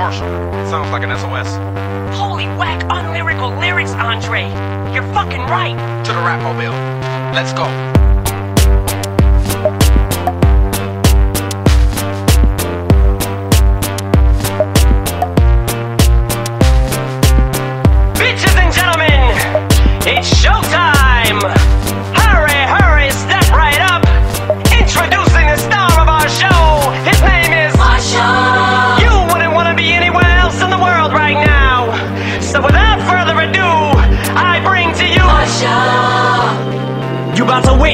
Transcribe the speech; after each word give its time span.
Marshall. 0.00 0.30
Sounds 0.70 0.90
like 0.92 1.02
an 1.02 1.10
SOS. 1.10 1.56
Holy 2.16 2.46
whack, 2.56 2.80
unlyrical 2.84 3.54
lyrics, 3.60 3.90
Andre. 3.90 4.44
You're 4.94 5.02
fucking 5.12 5.42
right. 5.42 5.76
To 6.06 6.12
the 6.14 6.20
rap 6.20 6.40
mobile. 6.40 6.72
Let's 7.34 7.52
go. 7.52 7.66
Bitches 18.14 18.56
and 18.56 18.72
gentlemen, 18.72 19.68
it's 20.08 20.32
showtime! 20.42 21.59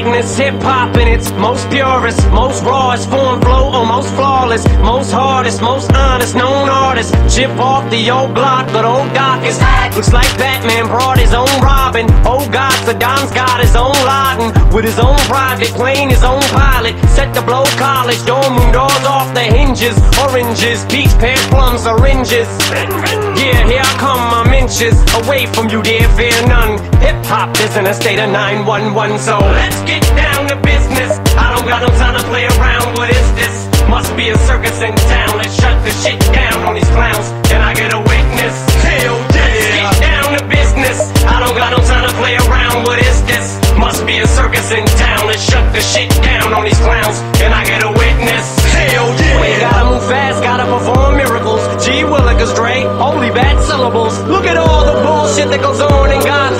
Witness 0.07 0.37
hip 0.37 0.55
hop 0.61 0.95
in 0.97 1.07
its 1.07 1.31
most 1.31 1.69
purest, 1.69 2.19
most 2.31 2.63
rawest 2.63 3.09
form, 3.09 3.41
flow 3.41 3.69
almost 3.75 4.13
flawless, 4.15 4.65
most 4.79 5.11
hardest, 5.11 5.61
most 5.61 5.91
honest, 5.93 6.35
known 6.35 6.69
artist. 6.69 7.13
Chip 7.29 7.51
off 7.59 7.89
the 7.89 8.09
old 8.09 8.33
block, 8.33 8.67
but 8.71 8.85
old 8.85 9.13
Doc 9.13 9.43
is 9.45 9.57
hack. 9.57 9.95
Looks 9.95 10.13
like 10.13 10.29
Batman 10.37 10.87
brought 10.87 11.17
his 11.17 11.33
own 11.33 11.51
Robin. 11.61 12.05
Oh 12.25 12.47
God, 12.51 12.71
Saddam's 12.85 13.31
got 13.31 13.59
his 13.59 13.75
own 13.75 13.95
Laden 14.07 14.51
with 14.73 14.85
his 14.85 14.99
own 14.99 15.17
private 15.27 15.71
plane, 15.75 16.09
his 16.09 16.23
own 16.23 16.41
pilot. 16.55 16.95
Set 17.09 17.33
to 17.35 17.41
blow 17.41 17.65
college, 17.77 18.23
dorm 18.25 18.55
room 18.55 18.71
doors 18.71 19.05
off 19.05 19.33
the 19.33 19.43
hinges. 19.43 19.97
Oranges, 20.23 20.85
peach, 20.85 21.11
pear, 21.19 21.37
plums, 21.49 21.85
oranges. 21.85 22.47
Yeah, 22.71 23.67
here 23.67 23.83
I 23.83 23.93
come, 23.99 24.23
I'm 24.33 24.53
inches 24.53 24.95
away 25.23 25.47
from 25.47 25.69
you, 25.69 25.81
dear, 25.81 26.07
fear 26.15 26.35
none. 26.47 26.79
Hip 27.07 27.23
hop 27.23 27.55
is 27.63 27.71
in 27.79 27.87
a 27.87 27.95
state 27.95 28.19
of 28.19 28.27
911, 28.35 29.15
so 29.15 29.39
let's 29.39 29.79
get 29.87 30.03
down 30.11 30.43
to 30.51 30.59
business. 30.59 31.15
I 31.39 31.55
don't 31.55 31.63
got 31.63 31.79
no 31.79 31.87
time 31.95 32.19
to 32.19 32.23
play 32.27 32.43
around, 32.43 32.99
what 32.99 33.07
is 33.07 33.27
this? 33.39 33.71
Must 33.87 34.11
be 34.19 34.27
a 34.27 34.37
circus 34.43 34.75
in 34.83 34.91
town, 35.07 35.39
let's 35.39 35.55
shut 35.55 35.79
the 35.87 35.93
shit 36.03 36.19
down 36.35 36.67
on 36.67 36.75
these 36.75 36.91
clowns. 36.91 37.31
Can 37.47 37.63
I 37.63 37.71
get 37.71 37.95
a 37.95 37.99
witness? 38.03 38.55
Hell 38.83 39.23
yeah! 39.31 39.39
Let's 39.39 39.71
get 39.71 39.95
down 40.03 40.27
to 40.35 40.43
business. 40.51 40.99
I 41.23 41.39
don't 41.39 41.55
got 41.55 41.71
no 41.71 41.79
time 41.87 42.03
to 42.03 42.13
play 42.19 42.35
around, 42.43 42.83
what 42.83 42.99
is 42.99 43.23
this? 43.23 43.55
Must 43.79 44.03
be 44.03 44.19
a 44.19 44.27
circus 44.27 44.67
in 44.75 44.83
town, 44.99 45.31
let's 45.31 45.39
shut 45.39 45.63
the 45.71 45.79
shit 45.79 46.11
down 46.19 46.51
on 46.51 46.67
these 46.67 46.81
clowns. 46.83 47.23
Can 47.39 47.55
I 47.55 47.63
get 47.63 47.87
a 47.87 47.91
witness? 47.95 48.51
Hell 48.75 49.15
yeah! 49.15 49.39
We 49.39 49.55
gotta 49.63 49.95
move 49.95 50.03
fast, 50.11 50.43
gotta 50.43 50.67
perform 50.67 51.15
miracles. 51.15 51.63
G 51.79 52.03
Willikers, 52.03 52.51
Dre, 52.51 52.83
holy 52.99 53.31
bad 53.31 53.63
syllables. 53.63 54.19
Look 54.27 54.43
at 54.43 54.59
all 54.59 54.83
the 54.83 54.99
bullshit 55.07 55.47
that 55.55 55.63
goes 55.63 55.79
on 55.79 56.11
in 56.11 56.19
Gotham 56.19 56.56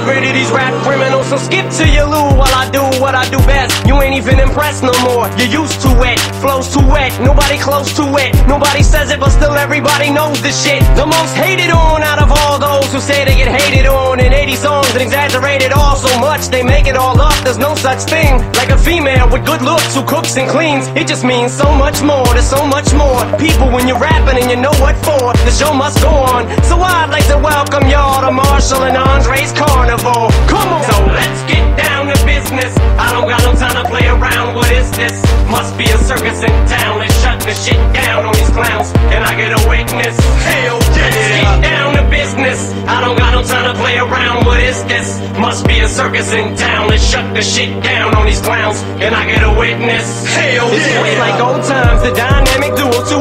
get 0.00 0.08
rid 0.08 0.24
of 0.24 0.34
these 0.34 0.50
rap 0.50 0.72
criminals. 0.82 1.26
So 1.28 1.36
skip 1.36 1.68
to 1.78 1.88
your 1.88 2.06
loo 2.06 2.36
while 2.36 2.52
I 2.54 2.68
do 2.70 2.82
what 3.00 3.14
I 3.14 3.28
do 3.28 3.38
best. 3.44 3.86
You 3.86 4.00
ain't 4.02 4.16
even 4.16 4.40
impressed 4.40 4.82
no 4.82 4.92
more. 5.04 5.28
You're 5.36 5.62
used 5.62 5.80
to 5.82 5.90
it, 6.02 6.18
flows 6.40 6.72
too 6.72 6.84
wet. 6.86 7.12
Nobody 7.20 7.58
close 7.58 7.92
to 7.96 8.04
it. 8.16 8.34
Nobody 8.46 8.82
says 8.82 9.10
it, 9.10 9.20
but 9.20 9.30
still 9.30 9.52
everybody 9.52 10.10
knows 10.10 10.40
the 10.42 10.52
shit. 10.52 10.82
The 10.96 11.06
most 11.06 11.34
hated 11.36 11.70
on 11.70 12.02
out 12.02 12.20
of 12.22 12.30
all 12.30 12.58
those 12.58 12.92
who 12.92 13.00
say 13.00 13.24
they 13.24 13.36
get 13.36 13.48
hated 13.48 13.86
on 13.86 14.20
in 14.20 14.32
80 14.32 14.56
songs 14.56 14.90
and 14.92 15.02
exaggerated 15.02 15.72
all 15.72 15.96
so 15.96 16.12
much 16.20 16.48
they 16.48 16.62
make 16.62 16.86
it 16.86 16.96
all 16.96 17.20
up. 17.20 17.36
There's 17.44 17.58
no 17.58 17.74
such 17.74 18.02
thing 18.08 18.40
like 18.54 18.70
a 18.70 18.78
female 18.78 19.28
with 19.30 19.44
good 19.44 19.62
looks 19.62 19.94
who 19.94 20.04
cooks 20.04 20.36
and 20.36 20.48
cleans. 20.48 20.88
It 20.96 21.06
just 21.06 21.24
means 21.24 21.52
so 21.52 21.74
much 21.74 22.02
more. 22.02 22.26
There's 22.32 22.48
so 22.48 22.66
much 22.66 22.92
more. 22.94 23.20
People 23.38 23.68
when 23.70 23.86
you're 23.86 24.00
rapping 24.00 24.40
and 24.40 24.50
you 24.50 24.56
know 24.56 24.74
what 24.80 24.96
for. 25.04 25.32
The 25.44 25.52
show 25.52 25.72
must 25.74 26.00
go 26.00 26.10
on. 26.10 26.48
So 26.64 26.76
I'd 26.80 27.10
like 27.10 27.26
to 27.28 27.38
welcome 27.38 27.88
y'all 27.88 28.20
to 28.22 28.30
Marshall 28.30 28.84
and 28.84 28.96
Andre's 28.96 29.52
Carnival. 29.90 30.30
Come 30.46 30.68
on. 30.70 30.84
So 30.86 31.02
let's 31.10 31.42
get 31.50 31.64
down 31.76 32.06
to 32.06 32.14
business. 32.24 32.76
I 32.94 33.10
don't 33.10 33.26
got 33.26 33.42
no 33.42 33.58
time 33.58 33.74
to 33.74 33.88
play 33.90 34.06
around. 34.06 34.54
What 34.54 34.70
is 34.70 34.90
this? 34.92 35.10
Must 35.50 35.76
be 35.76 35.84
a 35.84 35.98
circus 35.98 36.42
in 36.42 36.54
town. 36.70 36.98
Let's 36.98 37.18
shut 37.20 37.40
the 37.42 37.50
shit 37.50 37.78
down 37.90 38.24
on 38.24 38.34
these 38.34 38.50
clowns. 38.50 38.92
Can 39.10 39.22
I 39.22 39.34
get 39.34 39.50
a 39.50 39.60
witness? 39.68 40.14
Hell 40.46 40.78
yeah. 40.94 41.10
Let's 41.10 41.26
get 41.42 41.62
down 41.62 41.96
to 41.98 42.02
business. 42.06 42.70
I 42.86 43.00
don't 43.00 43.18
got 43.18 43.34
no 43.34 43.42
time 43.42 43.66
to 43.66 43.74
play 43.82 43.98
around. 43.98 44.46
What 44.46 44.60
is 44.60 44.84
this? 44.84 45.18
Must 45.38 45.66
be 45.66 45.80
a 45.80 45.88
circus 45.88 46.32
in 46.32 46.54
town. 46.54 46.88
Let's 46.88 47.02
shut 47.02 47.26
the 47.34 47.42
shit 47.42 47.82
down 47.82 48.14
on 48.14 48.26
these 48.26 48.40
clowns. 48.40 48.82
Can 49.02 49.12
I 49.12 49.26
get 49.26 49.42
a 49.42 49.50
witness? 49.58 50.06
Hell 50.26 50.70
yeah. 50.70 51.02
It's 51.02 51.18
like 51.18 51.40
old 51.42 51.66
times, 51.66 52.02
the 52.02 52.14
dynamic 52.14 52.78
duo, 52.78 52.94
two 53.10 53.18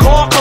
call 0.00 0.39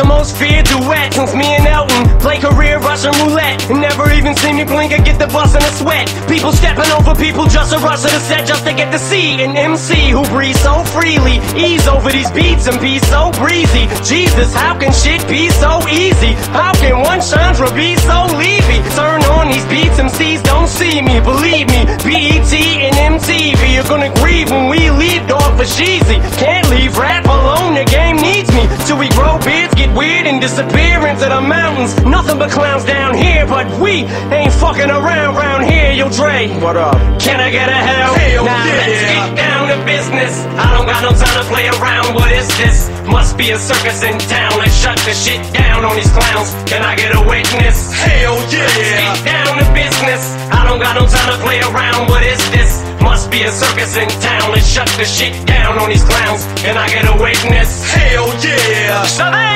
the 0.00 0.06
most 0.08 0.34
feared 0.36 0.64
duet 0.64 1.12
since 1.12 1.34
me 1.36 1.44
and 1.44 1.66
Elton 1.66 2.08
play 2.24 2.40
career 2.40 2.78
Russian 2.78 3.12
roulette. 3.20 3.60
Never 3.68 4.08
even 4.16 4.34
see 4.34 4.52
me 4.52 4.64
blink 4.64 4.96
or 4.96 5.02
get 5.04 5.18
the 5.20 5.28
bus 5.28 5.52
in 5.52 5.60
a 5.60 5.72
sweat. 5.76 6.08
People 6.24 6.52
stepping 6.52 6.88
over 6.96 7.12
people 7.12 7.44
just 7.44 7.72
to 7.72 7.78
rush 7.84 8.00
to 8.02 8.08
the 8.08 8.20
set 8.20 8.48
just 8.48 8.64
to 8.64 8.72
get 8.72 8.90
to 8.92 8.98
see 8.98 9.36
an 9.44 9.56
MC 9.56 10.08
who 10.08 10.24
breathes 10.32 10.60
so 10.60 10.80
freely. 10.84 11.36
Ease 11.52 11.86
over 11.86 12.08
these 12.08 12.30
beats 12.32 12.66
and 12.66 12.80
be 12.80 12.98
so 13.12 13.28
breezy. 13.36 13.92
Jesus, 14.00 14.54
how 14.56 14.72
can 14.80 14.92
shit 14.92 15.20
be 15.28 15.50
so 15.60 15.84
easy? 15.92 16.32
How 16.56 16.72
can 16.80 16.96
one 17.04 17.20
Chandra 17.20 17.68
be 17.76 17.96
so 18.00 18.24
Levy? 18.40 18.80
Turn 18.96 19.20
on 19.36 19.52
these 19.52 19.66
beats, 19.68 20.00
MCs 20.00 20.40
don't 20.48 20.68
see 20.68 21.02
me. 21.04 21.20
Believe 21.20 21.68
me, 21.68 21.84
BET 22.00 22.52
and 22.56 23.20
MTV 23.20 23.84
are 23.84 23.88
gonna 23.88 24.12
grieve 24.16 24.50
when 24.50 24.68
we 24.72 24.88
leave 24.88 25.28
dog 25.28 25.60
for 25.60 25.68
Sheezy. 25.68 26.24
Can't 26.40 26.64
leave 26.70 26.96
rap 26.96 27.26
alone, 27.26 27.74
the 27.74 27.84
game 27.84 28.16
needs 28.16 28.48
me. 28.56 28.64
Till 28.86 28.96
we 28.96 29.10
grow 29.10 29.36
beards, 29.44 29.74
get 29.74 29.89
weird, 29.96 30.26
and 30.26 30.40
disappear 30.40 31.06
into 31.06 31.26
the 31.28 31.40
mountains. 31.40 31.96
Nothing 32.04 32.38
but 32.38 32.50
clowns 32.50 32.84
down 32.84 33.14
here, 33.14 33.46
but 33.46 33.66
we 33.80 34.04
ain't 34.30 34.52
fucking 34.52 34.90
around 34.90 35.36
round 35.36 35.64
here, 35.64 35.92
yo 35.92 36.08
Dre. 36.08 36.48
What 36.60 36.76
up? 36.76 36.96
Can 37.20 37.40
I 37.40 37.50
get 37.50 37.68
a 37.68 37.80
hell? 37.80 38.14
Hell 38.14 38.44
now 38.44 38.64
yeah. 38.64 38.86
let's 38.86 39.04
get 39.10 39.36
down 39.36 39.68
to 39.68 39.78
business. 39.84 40.46
I 40.58 40.74
don't 40.76 40.86
got 40.86 41.02
no 41.02 41.12
time 41.12 41.36
to 41.42 41.46
play 41.48 41.66
around. 41.68 42.14
What 42.14 42.30
is 42.32 42.48
this? 42.58 42.90
Must 43.06 43.36
be 43.36 43.50
a 43.50 43.58
circus 43.58 44.02
in 44.02 44.18
town. 44.30 44.58
Let's 44.58 44.74
shut 44.74 44.98
the 45.02 45.14
shit 45.14 45.40
down 45.52 45.84
on 45.84 45.96
these 45.96 46.10
clowns. 46.12 46.54
Can 46.70 46.82
I 46.82 46.94
get 46.94 47.14
a 47.14 47.22
witness? 47.26 47.92
Hell 47.92 48.38
yeah. 48.50 48.66
Let's 48.66 48.94
get 48.94 49.18
down 49.26 49.58
to 49.58 49.66
business. 49.74 50.36
I 50.50 50.66
don't 50.66 50.80
got 50.80 50.94
no 50.94 51.06
time 51.06 51.30
to 51.34 51.38
play 51.42 51.60
around. 51.60 52.08
What 52.08 52.22
is 52.22 52.38
this? 52.50 52.82
Must 53.02 53.30
be 53.30 53.42
a 53.42 53.52
circus 53.52 53.96
in 53.96 54.08
town. 54.20 54.52
Let's 54.52 54.66
shut 54.66 54.88
the 54.94 55.04
shit 55.04 55.34
down 55.46 55.78
on 55.78 55.88
these 55.88 56.04
clowns. 56.04 56.46
Can 56.62 56.76
I 56.76 56.88
get 56.88 57.04
a 57.08 57.16
witness? 57.20 57.82
Hell 57.90 58.28
yeah. 58.44 59.04
Shut 59.04 59.32
there 59.32 59.49